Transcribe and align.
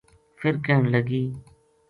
فر 0.39 0.55
کہن 0.65 0.85
لگی 0.93 1.23